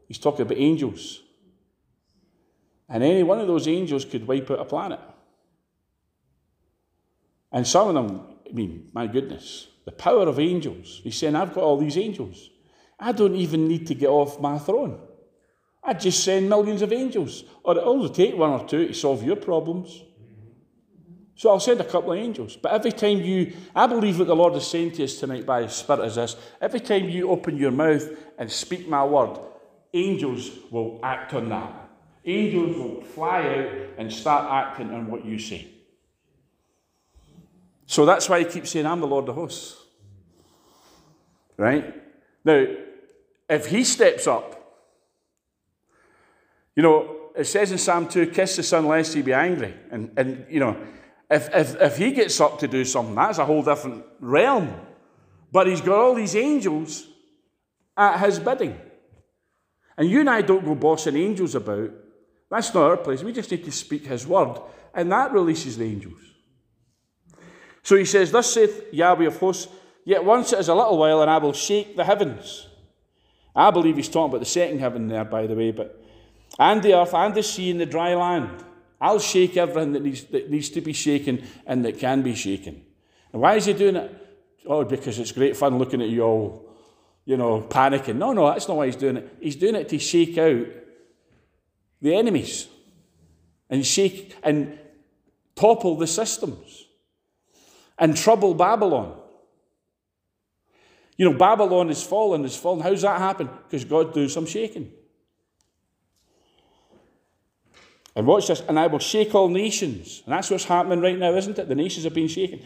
[0.08, 1.22] he's talking about angels.
[2.88, 5.00] And any one of those angels could wipe out a planet.
[7.52, 11.02] And some of them, I mean, my goodness, the power of angels.
[11.04, 12.50] He's saying, I've got all these angels.
[13.00, 15.00] I don't even need to get off my throne.
[15.84, 17.44] I just send millions of angels.
[17.64, 20.04] Or it'll only take one or two to solve your problems.
[21.36, 22.58] So I'll send a couple of angels.
[22.58, 25.64] But every time you, I believe what the Lord is saying to us tonight by
[25.64, 28.06] His Spirit is this every time you open your mouth
[28.38, 29.40] and speak my word,
[29.94, 31.90] angels will act on that.
[32.26, 35.79] Angels will fly out and start acting on what you say.
[37.90, 39.76] So that's why he keeps saying, I'm the Lord of hosts.
[41.58, 41.92] Right?
[42.46, 42.68] Now,
[43.50, 44.56] if he steps up,
[46.76, 49.74] you know, it says in Psalm 2, kiss the son lest he be angry.
[49.90, 50.78] And, and you know,
[51.32, 54.72] if, if, if he gets up to do something, that's a whole different realm.
[55.52, 57.08] But he's got all these angels
[57.98, 58.80] at his bidding.
[59.98, 61.90] And you and I don't go bossing angels about.
[62.52, 63.24] That's not our place.
[63.24, 64.60] We just need to speak his word.
[64.94, 66.22] And that releases the angels.
[67.84, 69.68] So he says, Thus saith Yahweh of hosts,
[70.10, 72.68] Yet once it is a little while, and I will shake the heavens.
[73.56, 76.04] I believe he's talking about the second heaven there, by the way, but
[76.58, 78.64] and the earth and the sea and the dry land.
[79.00, 82.84] I'll shake everything that needs, that needs to be shaken and that can be shaken.
[83.32, 84.28] And why is he doing it?
[84.66, 86.70] Oh, because it's great fun looking at you all,
[87.26, 88.16] you know, panicking.
[88.16, 89.38] No, no, that's not why he's doing it.
[89.40, 90.66] He's doing it to shake out
[92.02, 92.68] the enemies
[93.70, 94.80] and shake and
[95.56, 96.88] topple the systems
[98.00, 99.18] and trouble Babylon.
[101.18, 102.80] You know, Babylon is fallen, is fallen.
[102.80, 103.50] How's that happen?
[103.68, 104.92] Because God do some shaking.
[108.16, 110.24] And watch this, and I will shake all nations.
[110.26, 111.68] And that's what's happening right now, isn't it?
[111.68, 112.62] The nations have been shaken.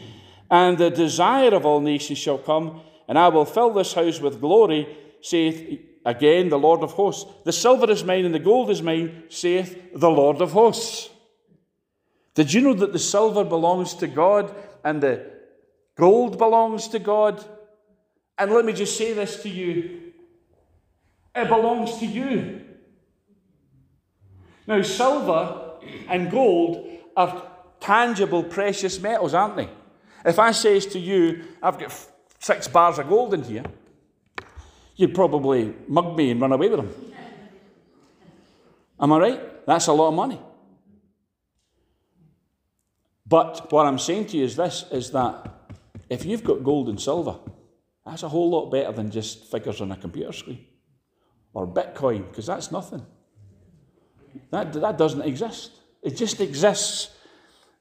[0.50, 4.40] And the desire of all nations shall come, and I will fill this house with
[4.40, 4.86] glory,
[5.20, 7.30] saith again the Lord of hosts.
[7.44, 11.10] The silver is mine and the gold is mine, saith the Lord of hosts.
[12.34, 14.54] Did you know that the silver belongs to God
[14.84, 15.30] and the
[15.96, 17.44] gold belongs to God?
[18.38, 20.04] And let me just say this to you
[21.34, 22.60] it belongs to you.
[24.66, 25.72] Now, silver
[26.08, 27.42] and gold are
[27.80, 29.68] tangible, precious metals, aren't they?
[30.24, 31.92] If I says to you, I've got
[32.38, 33.64] six bars of gold in here,
[34.96, 37.12] you'd probably mug me and run away with them.
[39.00, 39.66] Am I right?
[39.66, 40.40] That's a lot of money.
[43.26, 45.50] But what I'm saying to you is this is that
[46.10, 47.36] if you've got gold and silver,
[48.04, 50.64] that's a whole lot better than just figures on a computer screen
[51.54, 53.04] or Bitcoin, because that's nothing.
[54.50, 55.70] That, that doesn't exist.
[56.02, 57.10] It just exists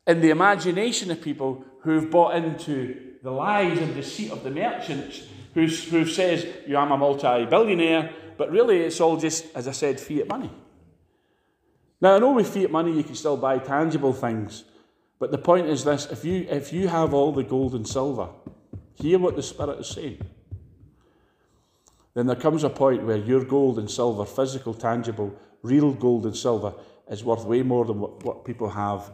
[0.07, 5.23] in the imagination of people who've bought into the lies and deceit of the merchants
[5.53, 9.99] who who says, yeah, I'm a multi-billionaire, but really it's all just, as I said,
[9.99, 10.51] fiat money.
[11.99, 14.63] Now, I know with fiat money you can still buy tangible things,
[15.23, 18.27] but the point is this, if you, if you have all the gold and silver,
[18.95, 20.19] hear what the Spirit is saying
[22.13, 26.35] then there comes a point where your gold and silver, physical, tangible, real gold and
[26.35, 26.73] silver,
[27.09, 29.11] is worth way more than what, what people have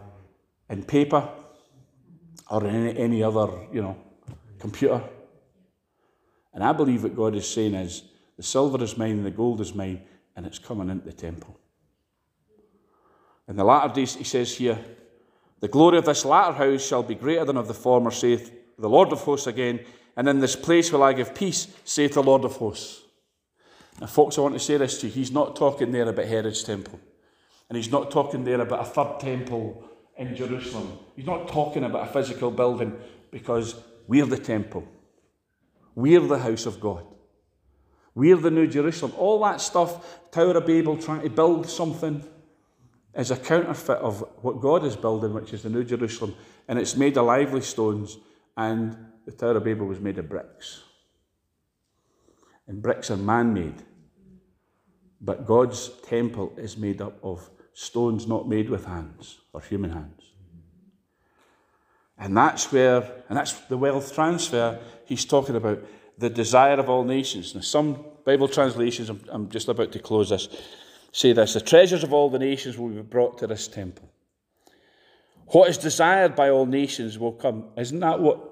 [0.68, 1.30] in paper
[2.50, 3.96] or in any, any other, you know,
[4.58, 5.04] computer.
[6.56, 8.02] And I believe what God is saying is
[8.36, 10.02] the silver is mine and the gold is mine,
[10.36, 11.56] and it's coming into the temple.
[13.48, 14.84] In the latter days, he says here,
[15.60, 18.90] the glory of this latter house shall be greater than of the former, saith the
[18.90, 19.82] Lord of hosts again,
[20.16, 23.02] and in this place will I give peace, saith the Lord of hosts.
[24.00, 25.14] Now, folks, I want to say this to you.
[25.14, 27.00] He's not talking there about Herod's temple.
[27.70, 29.84] And he's not talking there about a third temple
[30.18, 30.98] in Jerusalem.
[31.16, 32.98] He's not talking about a physical building
[33.32, 33.76] because
[34.08, 34.88] we're the temple.
[35.96, 37.06] We're the house of God.
[38.16, 39.14] We're the New Jerusalem.
[39.18, 42.24] All that stuff, Tower of Babel, trying to build something,
[43.16, 46.36] is a counterfeit of what God is building, which is the New Jerusalem.
[46.68, 48.18] And it's made of lively stones,
[48.56, 48.96] and
[49.26, 50.84] the Tower of Babel was made of bricks.
[52.68, 53.84] And bricks are man made.
[55.22, 60.24] But God's temple is made up of stones not made with hands or human hands.
[62.18, 65.84] And that's where, and that's the wealth transfer he's talking about,
[66.18, 67.56] the desire of all nations.
[67.56, 70.50] Now, some Bible translations, I'm, I'm just about to close this,
[71.12, 74.10] say this the treasures of all the nations will be brought to this temple.
[75.48, 77.66] What is desired by all nations will come.
[77.76, 78.50] Isn't that what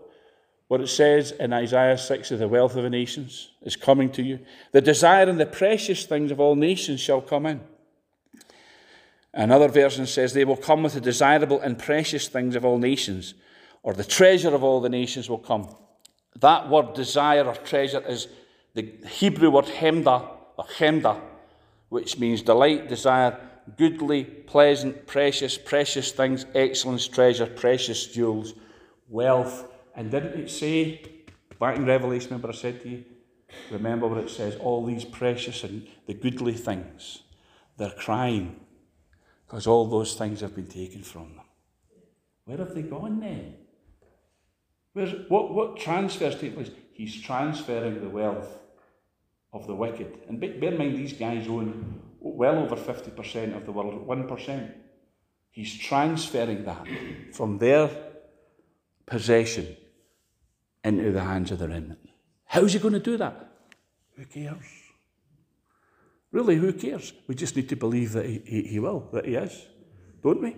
[0.68, 4.22] what it says in Isaiah 6 of the wealth of the nations is coming to
[4.22, 4.40] you.
[4.74, 7.62] The desire and the precious things of all nations shall come in.
[9.34, 13.34] Another version says, They will come with the desirable and precious things of all nations,
[13.82, 15.74] or the treasure of all the nations will come.
[16.40, 18.28] That word desire or treasure is
[18.74, 20.28] the Hebrew word hemda
[20.58, 21.22] or hemda,
[21.90, 23.40] which means delight, desire,
[23.78, 28.54] goodly, pleasant, precious, precious things, excellence, treasure, precious jewels,
[29.10, 31.02] wealth, and didn't it say,
[31.60, 33.06] back in Revelation, remember I said to you,
[33.72, 37.24] remember what it says, all these precious and the goodly things,
[37.78, 38.60] they're crying
[39.46, 41.46] because all those things have been taken from them.
[42.46, 43.56] Where have they gone then?
[44.94, 46.72] Where's, what, what transfers take place?
[46.94, 48.60] He's transferring the wealth
[49.54, 50.20] of the wicked.
[50.28, 54.72] And bear in mind, these guys own well over 50% of the world, 1%.
[55.52, 56.86] He's transferring that
[57.34, 57.90] from their
[59.06, 59.76] possession
[60.84, 62.00] into the hands of the remnant.
[62.46, 63.52] How's he going to do that?
[64.16, 64.66] Who cares?
[66.32, 67.14] Really, who cares?
[67.28, 69.66] We just need to believe that he, he, he will, that he is,
[70.22, 70.56] don't we?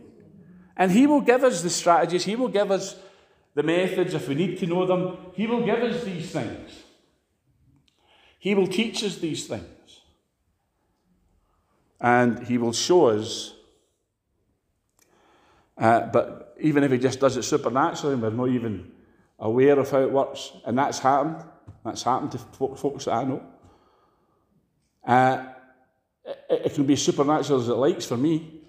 [0.76, 2.96] And he will give us the strategies, he will give us
[3.54, 5.18] the methods if we need to know them.
[5.34, 6.72] He will give us these things.
[8.40, 9.66] He will teach us these things.
[12.02, 13.54] And he will show us.
[15.78, 18.92] Uh, but even if he just does it supernaturally, and we're not even
[19.38, 21.44] aware of how it works, and that's happened.
[21.84, 23.44] That's happened to folks that I know.
[25.06, 25.46] Uh,
[26.50, 28.62] it, it, can be supernatural as it likes for me,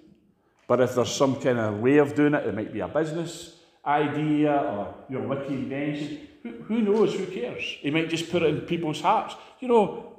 [0.66, 3.56] but if there's some kind of way of doing it, it might be a business
[3.84, 6.28] idea or your witty invention.
[6.42, 7.14] Who, knows?
[7.14, 7.62] Who cares?
[7.80, 9.34] He might just put it in people's hearts.
[9.60, 10.16] You know,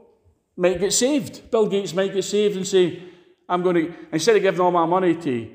[0.56, 1.50] might get saved.
[1.50, 3.02] Bill Gates might get saved and say,
[3.50, 5.52] "I'm going to instead of giving all my money to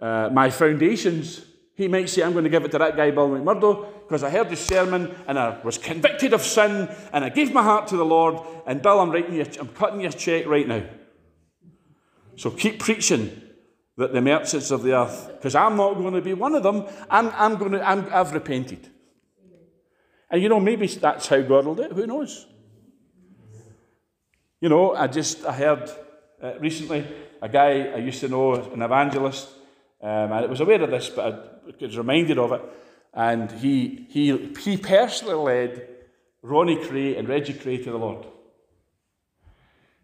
[0.00, 3.30] uh, my foundations." He might say, I'm going to give it to that guy, Bill
[3.30, 7.52] McMurdo, because I heard his sermon and I was convicted of sin and I gave
[7.52, 8.36] my heart to the Lord.
[8.66, 10.84] And Bill, I'm writing you, I'm cutting your check right now.
[12.36, 13.40] So keep preaching
[13.96, 16.86] that the merchants of the earth, because I'm not going to be one of them.
[17.10, 18.91] I'm, I'm going to, I'm, I've repented.
[20.32, 21.92] And you know, maybe that's how God will do it.
[21.92, 22.46] Who knows?
[24.62, 25.90] You know, I just, I heard
[26.42, 27.06] uh, recently
[27.42, 29.48] a guy I used to know, an evangelist,
[30.00, 32.62] um, and I was aware of this, but I was reminded of it.
[33.12, 35.88] And he, he, he personally led
[36.40, 38.26] Ronnie Kray and Reggie Kray to the Lord.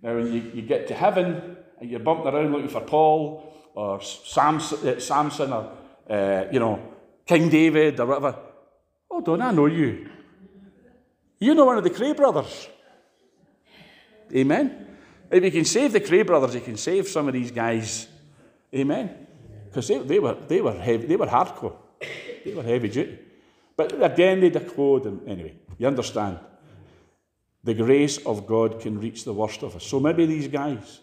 [0.03, 4.03] Now, when you, you get to heaven and you're bumping around looking for Paul or
[4.03, 5.72] Samson, uh, Samson or,
[6.11, 6.83] uh, you know,
[7.24, 8.39] King David or whatever.
[9.11, 10.11] Oh, don't I know you?
[11.39, 12.68] You know one of the Kray brothers.
[14.34, 14.86] Amen.
[15.30, 18.09] If you can save the Kray brothers, you can save some of these guys.
[18.74, 19.26] Amen.
[19.66, 21.76] Because they, they, were, they, were they were hardcore.
[22.45, 23.18] They were heavy duty.
[23.76, 25.07] But again, they decode.
[25.07, 26.39] And anyway, you understand.
[27.64, 29.84] The grace of God can reach the worst of us.
[29.84, 31.01] So maybe these guys,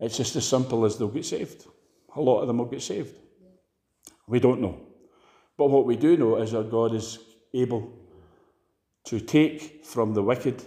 [0.00, 1.66] it's just as simple as they'll get saved.
[2.14, 3.14] A lot of them will get saved.
[4.26, 4.80] We don't know.
[5.56, 7.18] But what we do know is that God is
[7.54, 7.92] able
[9.08, 10.62] to take from the wicked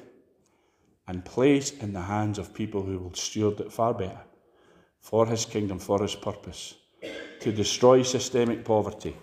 [1.08, 4.22] and place in the hands of people who will steward it far better
[5.00, 6.76] for his kingdom, for his purpose,
[7.40, 9.16] to destroy systemic poverty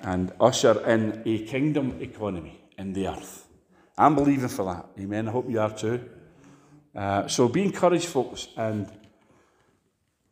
[0.00, 3.48] and usher in a kingdom economy in the earth.
[3.96, 4.86] I'm believing for that.
[5.00, 5.28] Amen.
[5.28, 6.00] I hope you are too.
[6.94, 8.90] Uh, so be encouraged, folks, and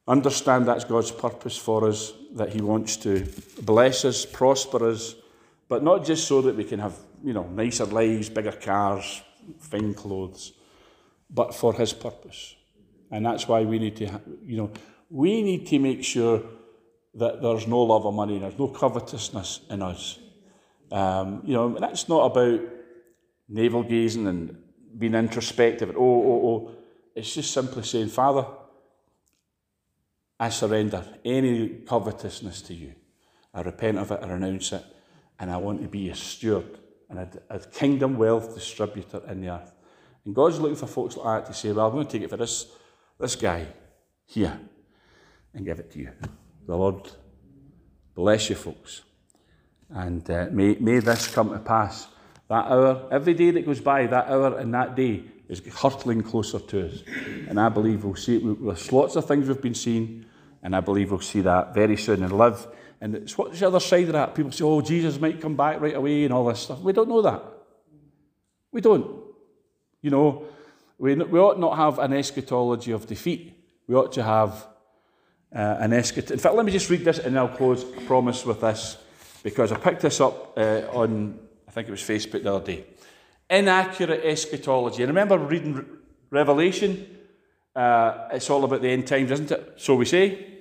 [0.06, 3.26] understand that's God's purpose for us, that He wants to
[3.62, 5.14] bless us, prosper us,
[5.68, 9.22] but not just so that we can have, you know, nicer lives, bigger cars,
[9.58, 10.52] fine clothes,
[11.30, 12.54] but for His purpose.
[13.10, 14.70] And that's why we need to, you know,
[15.10, 16.42] we need to make sure
[17.14, 20.18] that there's no love of money, there's no covetousness in us.
[20.90, 22.60] Um, you know, that's not about
[23.48, 24.56] navel gazing and
[24.98, 25.94] being introspective.
[25.96, 26.70] Oh, oh, oh.
[27.14, 28.46] It's just simply saying, Father,
[30.38, 32.94] I surrender any covetousness to you.
[33.52, 34.84] I repent of it, I renounce it,
[35.38, 36.78] and I want to be a steward
[37.18, 39.72] and a, a kingdom wealth distributor in the earth.
[40.24, 42.30] And God's looking for folks like that to say, Well, I'm going to take it
[42.30, 42.66] for this,
[43.18, 43.66] this guy
[44.26, 44.58] here
[45.52, 46.10] and give it to you.
[46.66, 47.10] The Lord
[48.14, 49.02] bless you, folks.
[49.90, 52.08] And uh, may, may this come to pass.
[52.48, 56.58] That hour, every day that goes by, that hour and that day is hurtling closer
[56.58, 57.02] to us.
[57.48, 58.64] And I believe we'll see it.
[58.64, 60.24] There's lots of things we've been seeing,
[60.62, 62.66] and I believe we'll see that very soon and live.
[63.00, 64.34] And it's what's the other side of that?
[64.34, 66.80] People say, oh, Jesus might come back right away and all this stuff.
[66.80, 67.42] We don't know that.
[68.72, 69.22] We don't.
[70.00, 70.44] You know,
[70.98, 73.52] we, we ought not have an eschatology of defeat.
[73.86, 74.66] We ought to have
[75.54, 76.34] uh, an eschatology.
[76.34, 78.96] In fact, let me just read this and I'll close, promise, with this,
[79.42, 81.38] because I picked this up uh, on,
[81.68, 82.84] I think it was Facebook the other day
[83.50, 85.04] inaccurate eschatology.
[85.04, 85.84] Remember reading
[86.30, 87.06] Revelation?
[87.74, 89.74] Uh, it's all about the end times, isn't it?
[89.76, 90.53] So we say.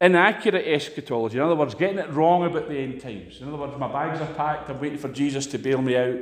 [0.00, 1.38] Inaccurate eschatology.
[1.38, 3.40] In other words, getting it wrong about the end times.
[3.40, 6.18] In other words, my bags are packed, I'm waiting for Jesus to bail me out.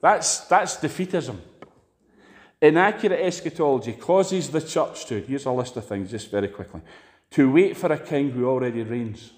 [0.00, 1.36] That's, that's defeatism.
[2.62, 6.80] Inaccurate eschatology causes the church to, here's a list of things just very quickly,
[7.32, 9.30] to wait for a king who already reigns.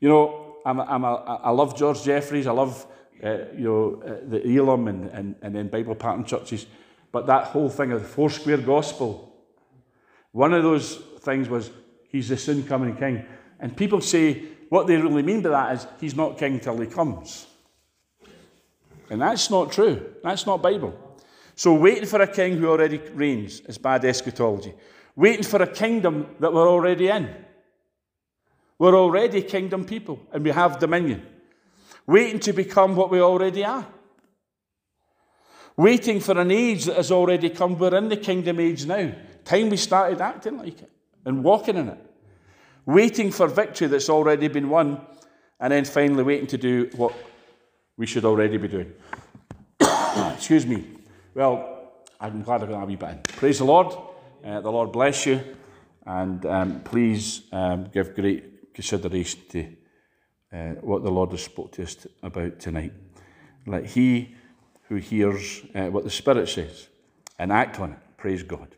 [0.00, 1.14] You know, I'm a, I'm a,
[1.44, 2.86] I love George Jeffreys, I love
[3.22, 6.66] uh, you know, uh, the Elim and, and, and then Bible pattern churches.
[7.10, 9.34] But that whole thing of the four square gospel,
[10.32, 11.70] one of those things was
[12.08, 13.24] he's the soon coming king.
[13.60, 16.86] And people say what they really mean by that is he's not king till he
[16.86, 17.46] comes.
[19.10, 20.14] And that's not true.
[20.22, 20.98] That's not Bible.
[21.54, 24.74] So waiting for a king who already reigns is bad eschatology.
[25.14, 27.34] Waiting for a kingdom that we're already in.
[28.78, 31.26] We're already kingdom people and we have dominion
[32.06, 33.86] waiting to become what we already are.
[35.76, 37.78] Waiting for an age that has already come.
[37.78, 39.12] We're in the kingdom age now.
[39.44, 40.90] Time we started acting like it
[41.24, 41.98] and walking in it.
[42.84, 45.00] Waiting for victory that's already been won,
[45.60, 47.14] and then finally waiting to do what
[47.96, 48.92] we should already be doing.
[50.34, 50.84] Excuse me.
[51.34, 53.18] Well, I'm glad I got a wee bit in.
[53.22, 53.96] Praise the Lord.
[54.44, 55.40] Uh, the Lord bless you,
[56.04, 59.76] and um, please um, give great consideration to
[60.52, 62.92] uh, what the Lord has spoke to us about tonight.
[63.66, 64.34] Let he
[64.88, 66.88] who hears uh, what the Spirit says
[67.38, 67.98] and act on it.
[68.16, 68.74] Praise God.